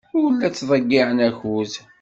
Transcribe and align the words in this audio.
Ur 0.19 0.29
la 0.33 0.49
ttḍeyyiɛen 0.49 1.19
akud. 1.27 1.71